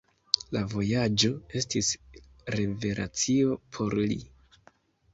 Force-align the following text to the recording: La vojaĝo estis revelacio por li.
La 0.55 0.63
vojaĝo 0.71 1.29
estis 1.61 1.91
revelacio 2.57 3.63
por 3.79 3.99
li. 4.11 4.21